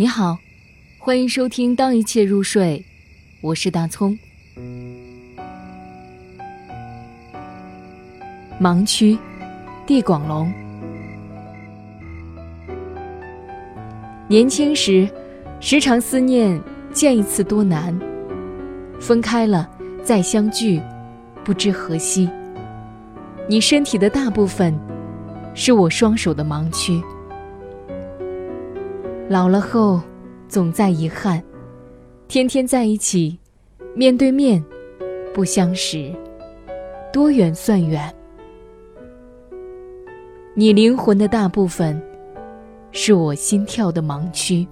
[0.00, 0.38] 你好，
[0.96, 2.84] 欢迎收听《当一切入睡》，
[3.40, 4.16] 我是大葱。
[8.60, 9.18] 盲区，
[9.88, 10.52] 地广龙。
[14.28, 15.10] 年轻时，
[15.58, 16.62] 时常思念
[16.92, 17.92] 见一次多难，
[19.00, 19.68] 分开了
[20.04, 20.80] 再相聚，
[21.44, 22.30] 不知何夕。
[23.48, 24.78] 你身体的大部分，
[25.56, 27.02] 是我双手的盲区。
[29.28, 30.00] 老了后，
[30.48, 31.42] 总在遗憾，
[32.28, 33.38] 天天在一起，
[33.94, 34.64] 面对面，
[35.34, 36.10] 不相识，
[37.12, 38.10] 多远算远？
[40.54, 42.00] 你灵魂的大部分，
[42.90, 44.66] 是我心跳的盲区。